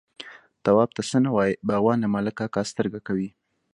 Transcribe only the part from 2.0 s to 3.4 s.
له ملک کاکا سترګه کوي.